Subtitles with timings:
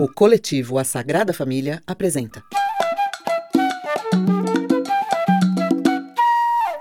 [0.00, 2.42] O coletivo A Sagrada Família apresenta.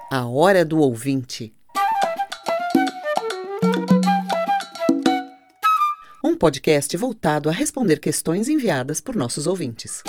[0.09, 1.53] A Hora do Ouvinte.
[6.23, 10.01] Um podcast voltado a responder questões enviadas por nossos ouvintes.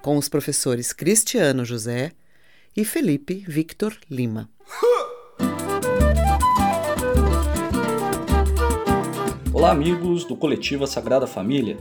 [0.00, 2.12] Com os professores Cristiano José
[2.74, 4.48] e Felipe Victor Lima.
[9.64, 11.78] Olá, amigos do coletivo Sagrada Família.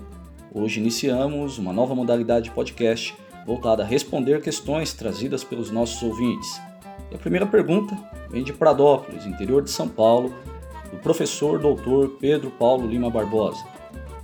[0.53, 3.13] Hoje iniciamos uma nova modalidade de podcast
[3.45, 6.61] voltada a responder questões trazidas pelos nossos ouvintes.
[7.11, 7.93] E a primeira pergunta
[8.29, 10.33] vem de Pradópolis, interior de São Paulo,
[10.91, 13.65] do professor doutor Pedro Paulo Lima Barbosa.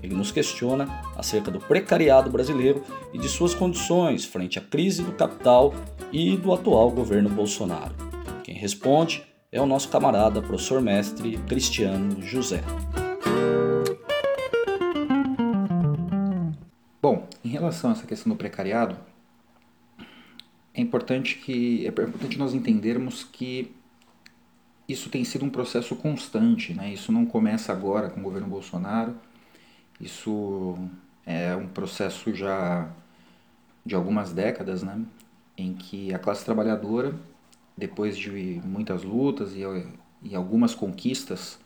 [0.01, 0.87] Ele nos questiona
[1.17, 2.81] acerca do precariado brasileiro
[3.13, 5.73] e de suas condições frente à crise do capital
[6.13, 7.93] e do atual governo Bolsonaro.
[8.41, 9.21] Quem responde
[9.51, 12.63] é o nosso camarada professor mestre Cristiano José.
[17.01, 18.97] Bom, em relação a essa questão do precariado,
[20.73, 23.73] é importante que é importante nós entendermos que
[24.87, 26.91] isso tem sido um processo constante, né?
[26.91, 29.15] Isso não começa agora com o governo Bolsonaro.
[29.99, 30.77] Isso
[31.25, 32.89] é um processo já
[33.85, 35.01] de algumas décadas, né?
[35.57, 37.15] Em que a classe trabalhadora,
[37.77, 39.61] depois de muitas lutas e,
[40.23, 41.59] e algumas conquistas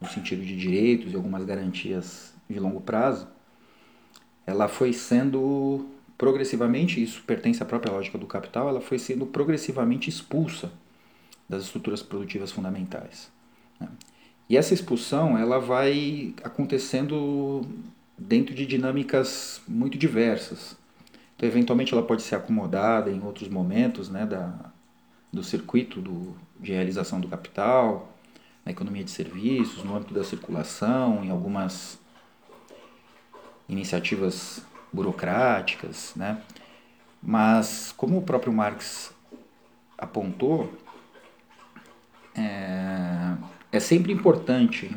[0.00, 3.28] no sentido de direitos e algumas garantias de longo prazo,
[4.46, 5.86] ela foi sendo
[6.18, 10.70] progressivamente, isso pertence à própria lógica do capital, ela foi sendo progressivamente expulsa
[11.48, 13.30] das estruturas produtivas fundamentais.
[13.80, 13.88] Né?
[14.48, 17.62] E essa expulsão ela vai acontecendo
[18.16, 20.76] dentro de dinâmicas muito diversas.
[21.34, 24.54] Então, eventualmente, ela pode ser acomodada em outros momentos né, da,
[25.32, 28.16] do circuito do, de realização do capital,
[28.64, 31.98] na economia de serviços, no âmbito da circulação, em algumas
[33.68, 36.40] iniciativas burocráticas, né?
[37.22, 39.14] Mas, como o próprio Marx
[39.96, 40.72] apontou,
[42.34, 43.36] é,
[43.70, 44.90] é sempre importante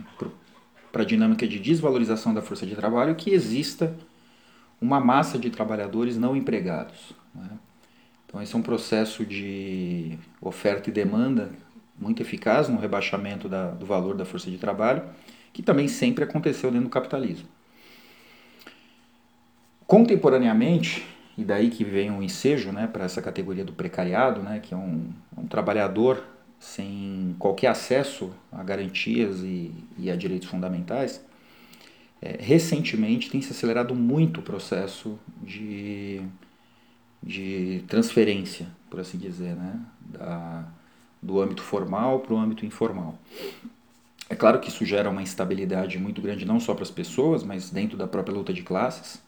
[0.91, 3.95] para a dinâmica de desvalorização da força de trabalho que exista
[4.81, 7.13] uma massa de trabalhadores não empregados.
[7.33, 7.49] Né?
[8.25, 11.51] Então, esse é um processo de oferta e demanda
[11.97, 15.03] muito eficaz no rebaixamento da, do valor da força de trabalho,
[15.53, 17.47] que também sempre aconteceu dentro do capitalismo.
[19.87, 21.05] Contemporaneamente,
[21.37, 24.77] e daí que vem um ensejo né, para essa categoria do precariado, né, que é
[24.77, 26.23] um, um trabalhador
[26.59, 31.23] sem qualquer acesso a garantias e, e a direitos fundamentais,
[32.21, 36.21] é, recentemente tem se acelerado muito o processo de,
[37.21, 40.65] de transferência, por assim dizer, né, da,
[41.21, 43.19] do âmbito formal para o âmbito informal.
[44.27, 47.69] É claro que isso gera uma instabilidade muito grande não só para as pessoas, mas
[47.69, 49.21] dentro da própria luta de classes.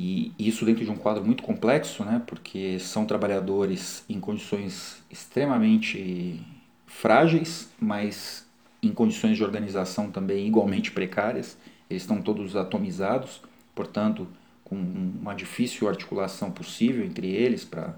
[0.00, 6.40] E isso dentro de um quadro muito complexo, né, porque são trabalhadores em condições extremamente
[6.86, 8.46] frágeis, mas
[8.80, 11.58] em condições de organização também igualmente precárias.
[11.90, 13.40] Eles estão todos atomizados,
[13.74, 14.28] portanto,
[14.62, 17.96] com uma difícil articulação possível entre eles para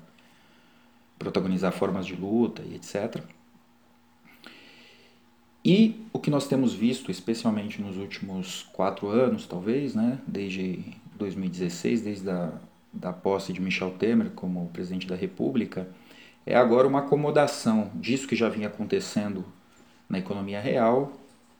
[1.19, 3.22] protagonizar formas de luta e etc.
[5.62, 12.03] E o que nós temos visto, especialmente nos últimos quatro anos, talvez, né, desde 2016,
[12.03, 12.53] desde a
[12.93, 15.89] da posse de Michel Temer como presidente da República,
[16.45, 19.45] é agora uma acomodação disso que já vinha acontecendo
[20.09, 21.13] na economia real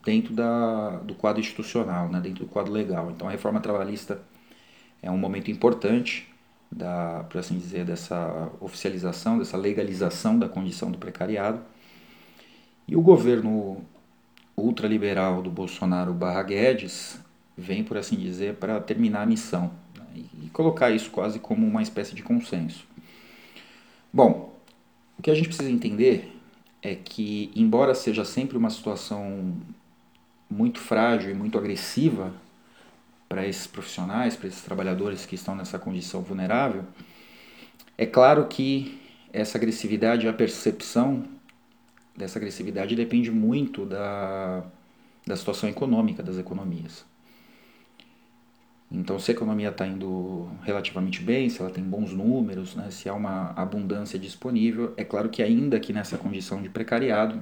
[0.05, 3.11] dentro da, do quadro institucional, né, dentro do quadro legal.
[3.11, 4.21] Então a reforma trabalhista
[5.03, 6.29] é um momento importante
[6.71, 11.61] da, por assim dizer, dessa oficialização, dessa legalização da condição do precariado.
[12.89, 13.85] E o governo
[14.57, 17.21] ultraliberal do Bolsonaro barra Guedes
[17.57, 20.25] vem, por assim dizer, para terminar a missão né?
[20.43, 22.87] e colocar isso quase como uma espécie de consenso.
[24.13, 24.59] Bom,
[25.19, 26.37] o que a gente precisa entender
[26.83, 29.55] é que, embora seja sempre uma situação
[30.49, 32.33] muito frágil e muito agressiva
[33.29, 36.85] para esses profissionais, para esses trabalhadores que estão nessa condição vulnerável,
[37.97, 38.99] é claro que
[39.33, 41.25] essa agressividade, a percepção
[42.17, 44.65] dessa agressividade depende muito da,
[45.27, 47.05] da situação econômica das economias.
[48.91, 53.09] Então, se a economia está indo relativamente bem, se ela tem bons números, né, se
[53.09, 57.41] há uma abundância disponível, é claro que ainda que nessa condição de precariado,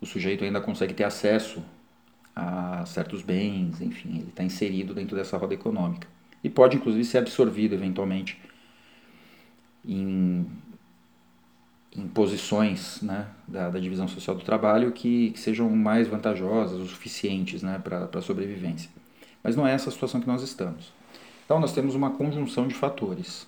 [0.00, 1.62] o sujeito ainda consegue ter acesso
[2.34, 6.06] a certos bens, enfim, ele está inserido dentro dessa roda econômica.
[6.44, 8.40] E pode, inclusive, ser absorvido eventualmente
[9.84, 10.46] em,
[11.96, 16.86] em posições né, da, da, divisão social do trabalho que, que sejam mais vantajosas o
[16.86, 18.88] suficientes né, para a sobrevivência.
[19.48, 20.92] Mas não é essa a situação que nós estamos.
[21.46, 23.46] Então, nós temos uma conjunção de fatores.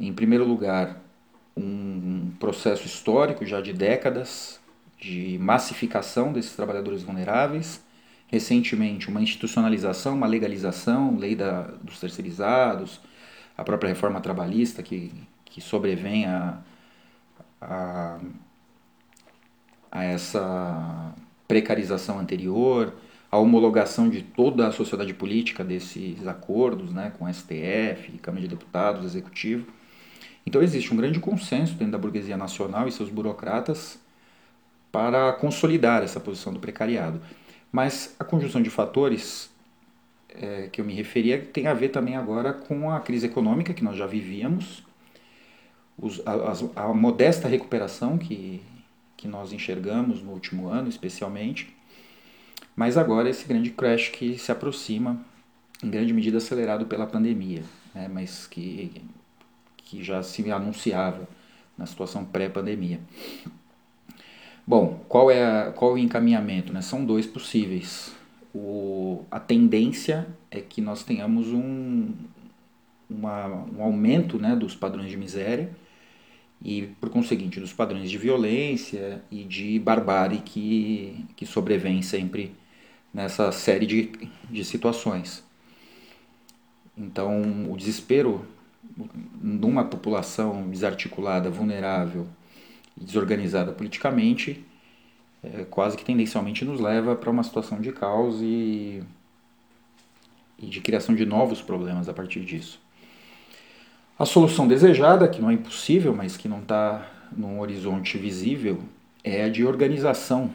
[0.00, 1.00] Em primeiro lugar,
[1.56, 4.58] um processo histórico já de décadas
[4.98, 7.80] de massificação desses trabalhadores vulneráveis,
[8.26, 13.00] recentemente uma institucionalização, uma legalização, lei da, dos terceirizados,
[13.56, 15.12] a própria reforma trabalhista que,
[15.44, 16.58] que sobrevém a,
[17.60, 18.18] a,
[19.88, 21.14] a essa
[21.46, 22.92] precarização anterior,
[23.32, 29.06] a homologação de toda a sociedade política desses acordos né, com STF, Câmara de Deputados,
[29.06, 29.66] Executivo.
[30.44, 33.98] Então existe um grande consenso dentro da burguesia nacional e seus burocratas
[34.92, 37.22] para consolidar essa posição do precariado.
[37.72, 39.50] Mas a conjunção de fatores
[40.28, 43.82] é, que eu me referia tem a ver também agora com a crise econômica que
[43.82, 44.84] nós já vivíamos,
[45.96, 48.62] os, a, a, modesta recuperação que,
[49.16, 51.74] que nós enxergamos no último ano, especialmente,
[52.74, 55.20] mas agora esse grande crash que se aproxima,
[55.82, 57.62] em grande medida acelerado pela pandemia,
[57.94, 59.02] né, mas que,
[59.76, 61.28] que já se anunciava
[61.76, 63.00] na situação pré-pandemia.
[64.66, 66.72] Bom, qual é, a, qual é o encaminhamento?
[66.72, 66.80] Né?
[66.80, 68.14] São dois possíveis.
[68.54, 72.12] O, a tendência é que nós tenhamos um,
[73.10, 73.46] uma,
[73.76, 75.70] um aumento né, dos padrões de miséria
[76.64, 82.54] e, por conseguinte, dos padrões de violência e de barbárie que, que sobrevém sempre
[83.12, 84.12] nessa série de,
[84.48, 85.44] de situações.
[86.96, 88.46] Então, o desespero
[89.40, 92.26] numa população desarticulada, vulnerável
[93.00, 94.64] e desorganizada politicamente,
[95.42, 99.02] é, quase que tendencialmente nos leva para uma situação de caos e,
[100.58, 102.80] e de criação de novos problemas a partir disso.
[104.18, 108.80] A solução desejada, que não é impossível, mas que não está num horizonte visível,
[109.24, 110.52] é a de organização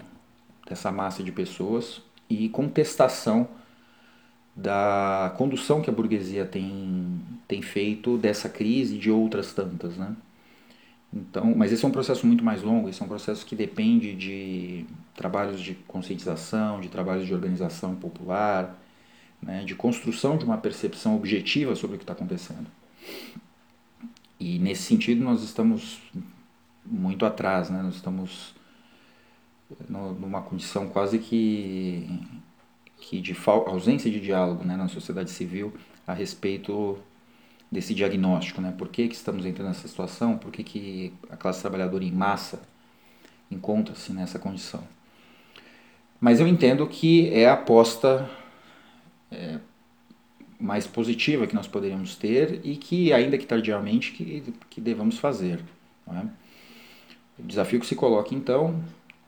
[0.68, 3.48] dessa massa de pessoas e contestação
[4.56, 10.16] da condução que a burguesia tem, tem feito dessa crise e de outras tantas, né?
[11.14, 14.14] Então, mas esse é um processo muito mais longo, esse é um processo que depende
[14.16, 14.86] de
[15.16, 18.78] trabalhos de conscientização, de trabalhos de organização popular,
[19.42, 22.68] né, de construção de uma percepção objetiva sobre o que está acontecendo.
[24.40, 26.00] E nesse sentido nós estamos
[26.86, 27.82] muito atrás, né?
[27.82, 28.54] nós estamos
[29.90, 32.08] numa condição quase que,
[33.00, 35.74] que de ausência de diálogo né, na sociedade civil
[36.06, 36.98] a respeito
[37.72, 38.74] desse diagnóstico, né?
[38.78, 40.38] Por que, que estamos entrando nessa situação?
[40.38, 42.62] Por que, que a classe trabalhadora em massa
[43.52, 44.84] encontra-se nessa condição?
[46.20, 48.30] Mas eu entendo que é a aposta
[49.30, 49.60] é,
[50.60, 55.60] mais positiva que nós poderíamos ter e que, ainda que tardiamente, que, que devamos fazer.
[56.08, 56.26] É?
[57.38, 58.82] O desafio que se coloca, então,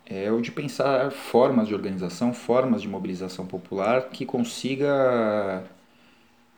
[0.10, 5.64] é o de pensar formas de organização, formas de mobilização popular que consiga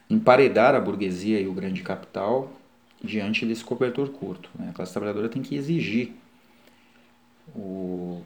[0.10, 2.50] emparedar a burguesia e o grande capital
[3.04, 4.50] diante desse cobertor curto.
[4.58, 4.70] Né?
[4.70, 6.14] A classe trabalhadora tem que exigir
[7.54, 8.22] o,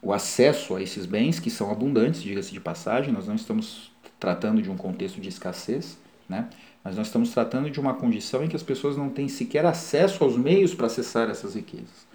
[0.00, 4.62] o acesso a esses bens, que são abundantes, diga-se de passagem, nós não estamos tratando
[4.62, 6.48] de um contexto de escassez, né?
[6.82, 10.24] mas nós estamos tratando de uma condição em que as pessoas não têm sequer acesso
[10.24, 12.09] aos meios para acessar essas riquezas.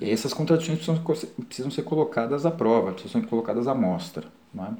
[0.00, 1.02] E essas contradições precisam,
[1.46, 4.26] precisam ser colocadas à prova, precisam ser colocadas à mostra.
[4.52, 4.70] Não é?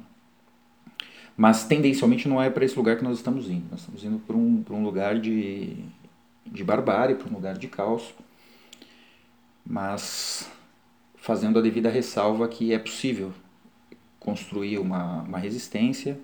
[1.35, 3.65] Mas tendencialmente não é para esse lugar que nós estamos indo.
[3.71, 5.77] Nós estamos indo para um, para um lugar de,
[6.45, 8.13] de barbárie, para um lugar de caos,
[9.65, 10.49] mas
[11.15, 13.31] fazendo a devida ressalva que é possível
[14.19, 16.19] construir uma, uma resistência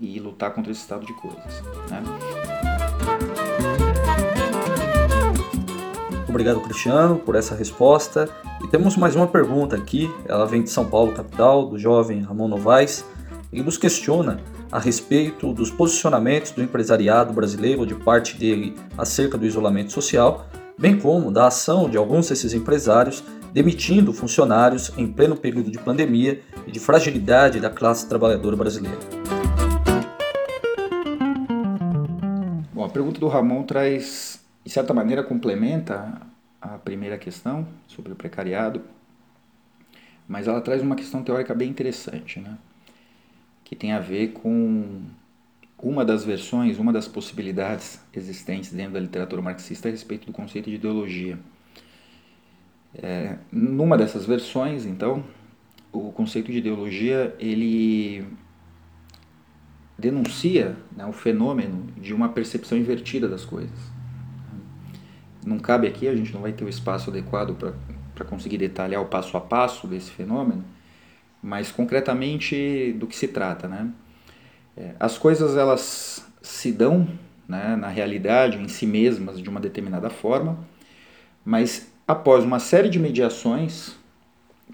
[0.00, 1.62] e lutar contra esse estado de coisas.
[1.90, 2.69] Né?
[6.30, 8.30] Obrigado, Cristiano, por essa resposta.
[8.62, 10.08] E temos mais uma pergunta aqui.
[10.28, 13.04] Ela vem de São Paulo, capital, do jovem Ramon Novaes
[13.52, 14.38] e nos questiona
[14.70, 20.46] a respeito dos posicionamentos do empresariado brasileiro de parte dele acerca do isolamento social,
[20.78, 26.40] bem como da ação de alguns desses empresários demitindo funcionários em pleno período de pandemia
[26.64, 28.98] e de fragilidade da classe trabalhadora brasileira.
[32.72, 34.29] Bom, a pergunta do Ramon traz,
[34.64, 36.20] de certa maneira, complementa
[36.60, 38.82] a primeira questão sobre o precariado,
[40.28, 42.58] mas ela traz uma questão teórica bem interessante, né?
[43.64, 45.00] que tem a ver com
[45.80, 50.68] uma das versões, uma das possibilidades existentes dentro da literatura marxista a respeito do conceito
[50.68, 51.38] de ideologia.
[52.94, 55.24] É, numa dessas versões, então,
[55.92, 58.26] o conceito de ideologia ele
[59.96, 63.99] denuncia né, o fenômeno de uma percepção invertida das coisas.
[65.50, 67.56] Não cabe aqui, a gente não vai ter o espaço adequado
[68.14, 70.64] para conseguir detalhar o passo a passo desse fenômeno,
[71.42, 73.90] mas concretamente do que se trata, né?
[74.76, 77.08] É, as coisas elas se dão
[77.48, 80.56] né, na realidade, em si mesmas, de uma determinada forma,
[81.44, 83.96] mas após uma série de mediações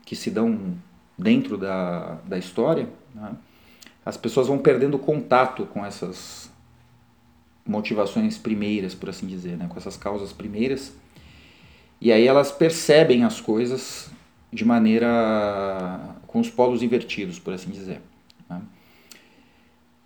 [0.05, 0.75] que se dão
[1.17, 3.35] dentro da, da história, né,
[4.05, 6.53] as pessoas vão perdendo contato com essas
[7.67, 10.95] motivações primeiras, por assim dizer, né, com essas causas primeiras,
[12.01, 14.11] e aí elas percebem as coisas
[14.53, 18.01] de maneira com os polos invertidos, por assim dizer.
[18.49, 18.61] Né.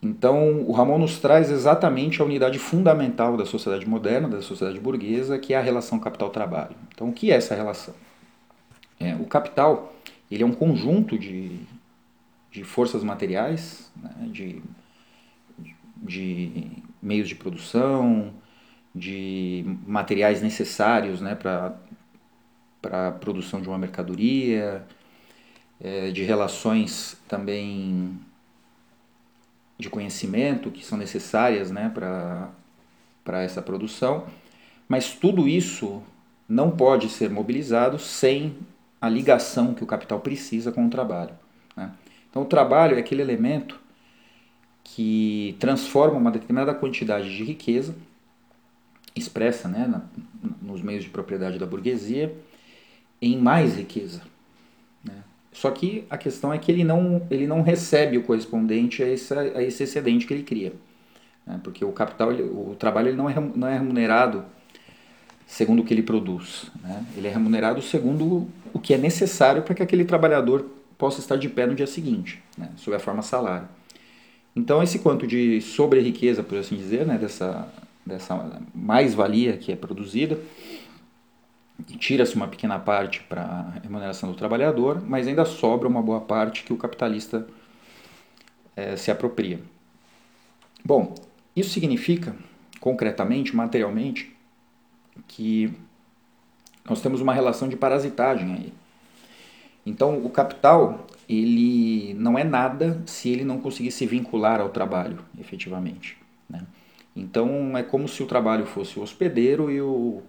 [0.03, 5.39] Então, o Ramon nos traz exatamente a unidade fundamental da sociedade moderna, da sociedade burguesa,
[5.39, 6.75] que é a relação capital-trabalho.
[6.95, 7.95] Então, o que é essa relação?
[8.99, 9.95] É, o capital
[10.31, 11.59] ele é um conjunto de,
[12.51, 14.63] de forças materiais, né, de,
[15.97, 18.33] de meios de produção,
[18.95, 21.77] de materiais necessários né, para
[22.85, 24.85] a produção de uma mercadoria,
[25.81, 28.19] é, de relações também
[29.79, 34.27] de conhecimento que são necessárias né, para essa produção,
[34.87, 36.03] mas tudo isso
[36.47, 38.59] não pode ser mobilizado sem
[39.01, 41.33] a ligação que o capital precisa com o trabalho.
[41.75, 41.91] Né?
[42.29, 43.80] Então, o trabalho é aquele elemento
[44.83, 47.95] que transforma uma determinada quantidade de riqueza,
[49.15, 50.03] expressa né, na,
[50.61, 52.35] nos meios de propriedade da burguesia,
[53.21, 54.23] em mais riqueza.
[55.53, 59.41] Só que a questão é que ele não, ele não recebe o correspondente a, essa,
[59.41, 60.73] a esse excedente que ele cria.
[61.47, 61.61] Né?
[61.63, 64.45] Porque o capital, ele, o trabalho ele não, é, não é remunerado
[65.47, 66.71] segundo o que ele produz.
[66.83, 67.05] Né?
[67.17, 70.65] Ele é remunerado segundo o que é necessário para que aquele trabalhador
[70.97, 72.71] possa estar de pé no dia seguinte, né?
[72.77, 73.69] sob a forma salário.
[74.55, 77.17] Então, esse quanto de sobre-riqueza, por assim dizer, né?
[77.17, 77.73] dessa,
[78.05, 80.39] dessa mais-valia que é produzida,
[81.99, 86.65] tira-se uma pequena parte para a remuneração do trabalhador, mas ainda sobra uma boa parte
[86.65, 87.47] que o capitalista
[88.77, 89.61] é, se apropria.
[90.85, 91.15] Bom,
[91.55, 92.35] isso significa,
[92.81, 94.35] concretamente, materialmente,
[95.29, 95.73] que
[96.89, 98.73] nós temos uma relação de parasitagem aí.
[99.85, 105.19] Então, o capital, ele não é nada se ele não conseguir se vincular ao trabalho,
[105.39, 106.17] efetivamente.
[106.49, 106.63] Né?
[107.15, 110.23] Então, é como se o trabalho fosse o hospedeiro e o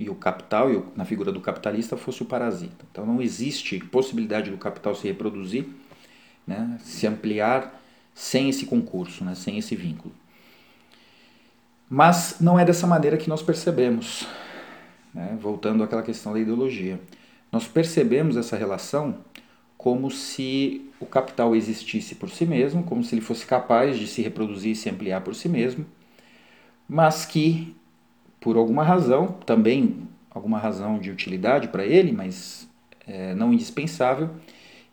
[0.00, 2.86] e o capital, e o, na figura do capitalista, fosse o parasita.
[2.90, 5.66] Então não existe possibilidade do capital se reproduzir,
[6.46, 7.78] né, se ampliar
[8.14, 10.14] sem esse concurso, né, sem esse vínculo.
[11.86, 14.26] Mas não é dessa maneira que nós percebemos,
[15.12, 16.98] né, voltando àquela questão da ideologia.
[17.52, 19.18] Nós percebemos essa relação
[19.82, 24.20] como se o capital existisse por si mesmo, como se ele fosse capaz de se
[24.20, 25.86] reproduzir e se ampliar por si mesmo,
[26.86, 27.74] mas que
[28.38, 32.68] por alguma razão, também alguma razão de utilidade para ele, mas
[33.06, 34.28] é, não indispensável,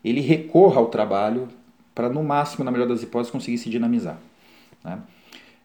[0.06, 1.50] ele recorra ao trabalho
[1.94, 4.18] para, no máximo, na melhor das hipóteses, conseguir se dinamizar.
[4.86, 5.00] Né?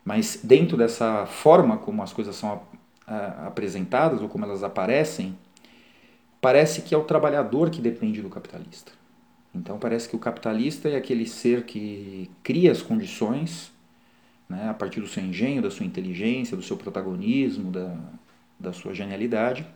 [0.05, 2.61] Mas dentro dessa forma como as coisas são
[3.47, 5.39] apresentadas ou como elas aparecem,
[6.41, 9.01] parece que é o trabalhador que depende do capitalista.
[9.55, 13.71] Então parece que o capitalista é aquele ser que cria as condições
[14.49, 17.97] né, a partir do seu engenho, da sua inteligência, do seu protagonismo, da,
[18.59, 19.67] da sua genialidade.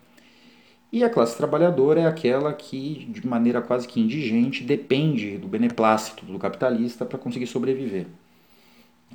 [0.92, 6.25] E a classe trabalhadora é aquela que, de maneira quase que indigente, depende do beneplácito
[6.25, 8.06] do capitalista para conseguir sobreviver.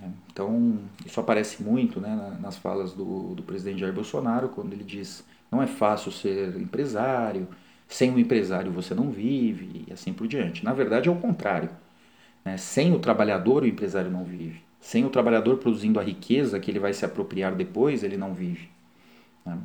[0.01, 4.83] É, então, isso aparece muito né, nas falas do, do presidente Jair Bolsonaro, quando ele
[4.83, 7.47] diz não é fácil ser empresário,
[7.91, 10.63] sem um empresário você não vive, e assim por diante.
[10.63, 11.69] Na verdade, é o contrário.
[12.43, 12.55] Né?
[12.57, 14.61] Sem o trabalhador, o empresário não vive.
[14.79, 18.69] Sem o trabalhador produzindo a riqueza que ele vai se apropriar depois, ele não vive.
[19.45, 19.57] Né?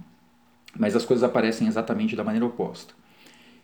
[0.76, 2.92] Mas as coisas aparecem exatamente da maneira oposta.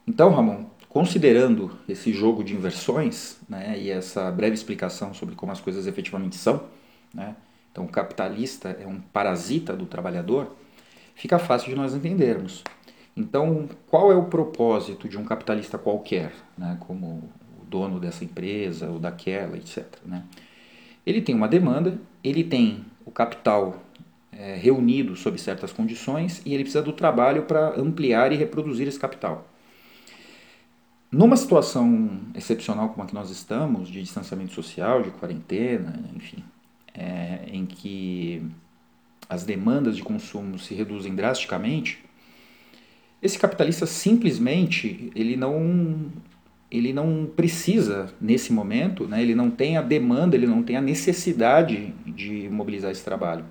[0.07, 5.61] Então, Ramon, considerando esse jogo de inversões né, e essa breve explicação sobre como as
[5.61, 6.63] coisas efetivamente são,
[7.13, 7.35] né,
[7.71, 10.55] então o capitalista é um parasita do trabalhador,
[11.17, 12.63] fica fácil de nós entendermos.
[13.17, 18.89] Então, qual é o propósito de um capitalista qualquer, né, como o dono dessa empresa
[18.89, 19.85] ou daquela, etc.
[20.05, 20.25] Né?
[21.05, 23.83] Ele tem uma demanda, ele tem o capital
[24.33, 28.99] é, reunido sob certas condições e ele precisa do trabalho para ampliar e reproduzir esse
[28.99, 29.47] capital.
[31.11, 36.43] Numa situação excepcional como a que nós estamos, de distanciamento social, de quarentena, enfim,
[36.95, 38.43] é, em que
[39.29, 42.03] as demandas de consumo se reduzem drasticamente,
[43.23, 46.11] esse capitalista simplesmente ele não
[46.71, 50.81] ele não precisa, nesse momento, né, ele não tem a demanda, ele não tem a
[50.81, 53.45] necessidade de mobilizar esse trabalho.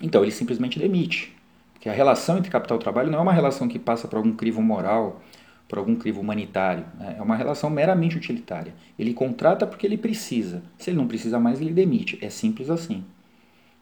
[0.00, 1.36] Então ele simplesmente demite,
[1.80, 4.32] Que a relação entre capital e trabalho não é uma relação que passa por algum
[4.32, 5.22] crivo moral,
[5.68, 6.86] por algum crivo humanitário.
[6.98, 7.16] Né?
[7.18, 8.74] É uma relação meramente utilitária.
[8.98, 10.62] Ele contrata porque ele precisa.
[10.78, 12.18] Se ele não precisa mais, ele demite.
[12.22, 13.04] É simples assim.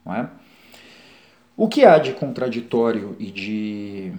[0.05, 0.29] Não é?
[1.57, 4.13] O que há de contraditório e de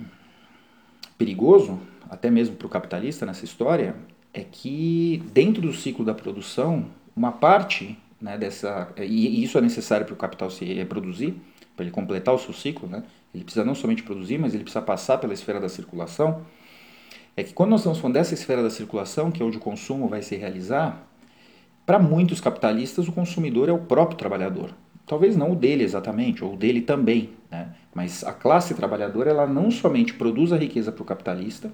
[1.18, 3.96] perigoso, até mesmo para o capitalista nessa história,
[4.34, 8.90] é que dentro do ciclo da produção, uma parte né, dessa.
[8.98, 11.34] E isso é necessário para o capital se reproduzir,
[11.76, 13.04] para ele completar o seu ciclo, né?
[13.34, 16.42] ele precisa não somente produzir, mas ele precisa passar pela esfera da circulação.
[17.36, 20.08] É que quando nós estamos falando dessa esfera da circulação, que é onde o consumo
[20.08, 21.08] vai se realizar,
[21.86, 24.72] para muitos capitalistas o consumidor é o próprio trabalhador.
[25.08, 27.70] Talvez não o dele exatamente, ou o dele também, né?
[27.96, 31.72] mas a classe trabalhadora ela não somente produz a riqueza para o capitalista,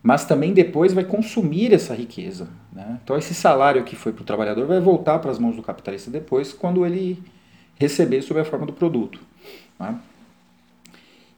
[0.00, 2.48] mas também depois vai consumir essa riqueza.
[2.72, 3.00] Né?
[3.02, 6.08] Então, esse salário que foi para o trabalhador vai voltar para as mãos do capitalista
[6.08, 7.20] depois, quando ele
[7.76, 9.18] receber sob a forma do produto.
[9.80, 9.98] Né?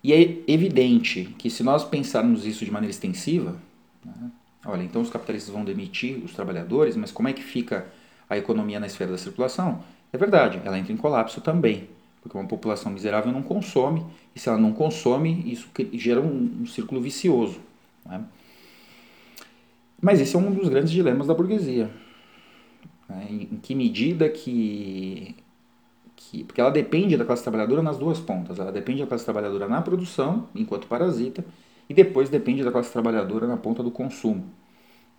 [0.05, 3.57] E é evidente que, se nós pensarmos isso de maneira extensiva,
[4.05, 4.31] né?
[4.67, 7.87] olha, então os capitalistas vão demitir os trabalhadores, mas como é que fica
[8.29, 9.83] a economia na esfera da circulação?
[10.17, 11.91] É verdade, ela entra em colapso também,
[12.23, 14.03] porque uma população miserável não consome,
[14.35, 17.61] e se ela não consome, isso gera um, um círculo vicioso.
[18.03, 18.25] Né?
[20.01, 21.91] Mas esse é um dos grandes dilemas da burguesia.
[23.07, 23.27] Né?
[23.29, 25.37] Em, que medida que,
[26.17, 26.45] que.
[26.45, 28.59] Porque ela depende da classe trabalhadora nas duas pontas.
[28.59, 31.45] Ela depende da classe trabalhadora na produção, enquanto parasita,
[31.91, 34.47] e depois depende da classe trabalhadora na ponta do consumo.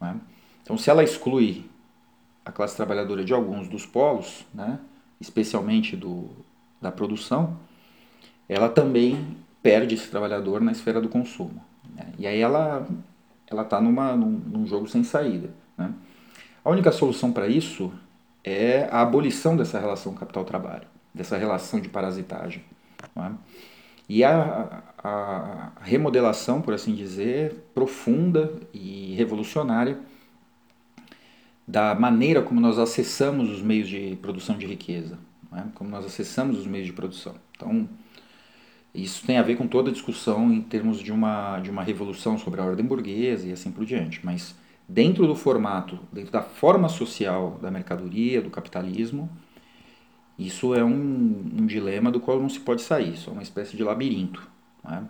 [0.01, 0.19] Né?
[0.63, 1.65] Então, se ela exclui
[2.47, 4.79] a classe trabalhadora de alguns dos polos, né,
[5.19, 6.29] especialmente do,
[6.81, 7.59] da produção,
[8.47, 11.61] ela também perde esse trabalhador na esfera do consumo.
[11.93, 12.05] Né?
[12.17, 12.87] E aí ela
[13.49, 15.49] ela está num, num jogo sem saída.
[15.77, 15.93] Né?
[16.63, 17.91] A única solução para isso
[18.43, 22.63] é a abolição dessa relação capital-trabalho, dessa relação de parasitagem.
[23.15, 23.31] É?
[24.07, 29.99] E a, a, a, remodelação, por assim dizer, profunda e revolucionária
[31.67, 35.19] da maneira como nós acessamos os meios de produção de riqueza,
[35.53, 35.63] é?
[35.75, 37.35] como nós acessamos os meios de produção.
[37.55, 37.89] Então,
[38.95, 42.37] isso tem a ver com toda a discussão em termos de uma, de uma revolução
[42.37, 44.25] sobre a ordem burguesa e assim por diante.
[44.25, 44.55] Mas
[44.87, 49.29] dentro do formato, dentro da forma social da mercadoria, do capitalismo,
[50.39, 53.13] isso é um, um dilema do qual não se pode sair.
[53.13, 54.49] Isso é uma espécie de labirinto.
[54.83, 55.03] Né?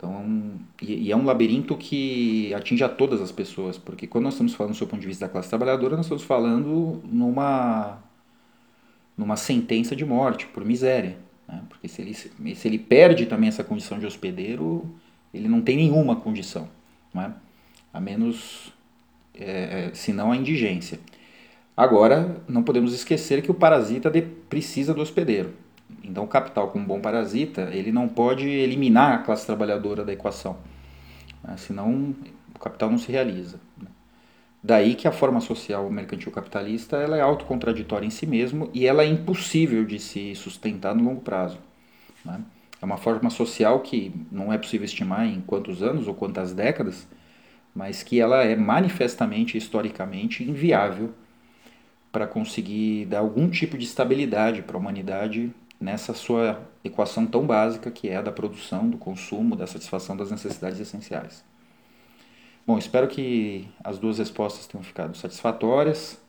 [0.00, 4.32] Então, e, e, é um labirinto que atinge a todas as pessoas, porque quando nós
[4.32, 7.98] estamos falando do seu ponto de vista da classe trabalhadora, nós estamos falando numa,
[9.14, 11.18] numa sentença de morte por miséria.
[11.46, 11.62] Né?
[11.68, 14.90] Porque se ele, se ele perde também essa condição de hospedeiro,
[15.34, 16.66] ele não tem nenhuma condição,
[17.12, 17.34] né?
[17.92, 18.72] a menos,
[19.34, 20.98] é, é, se não a indigência.
[21.76, 25.52] Agora, não podemos esquecer que o parasita de, precisa do hospedeiro.
[26.10, 30.56] Então, o capital, como bom parasita, ele não pode eliminar a classe trabalhadora da equação,
[31.44, 31.56] né?
[31.56, 32.16] senão
[32.52, 33.60] o capital não se realiza.
[33.80, 33.86] Né?
[34.60, 39.04] Daí que a forma social mercantil capitalista ela é autocontraditória em si mesmo e ela
[39.04, 41.58] é impossível de se sustentar no longo prazo.
[42.24, 42.40] Né?
[42.82, 47.06] É uma forma social que não é possível estimar em quantos anos ou quantas décadas,
[47.72, 51.14] mas que ela é manifestamente, historicamente, inviável
[52.10, 57.90] para conseguir dar algum tipo de estabilidade para a humanidade nessa sua equação tão básica
[57.90, 61.42] que é a da produção, do consumo, da satisfação das necessidades essenciais.
[62.66, 66.20] Bom, espero que as duas respostas tenham ficado satisfatórias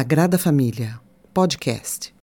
[0.09, 0.99] Sagrada Família,
[1.35, 2.18] podcast.